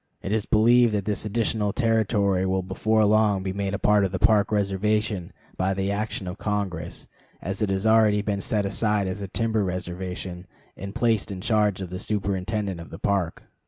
[0.23, 4.11] It is believed that this additional territory will before long be made a part of
[4.11, 7.07] the Park reservation by the action of Congress,
[7.39, 11.81] as it has already been set aside as a timber reservation and placed in charge
[11.81, 13.43] of the superintendent of the Park.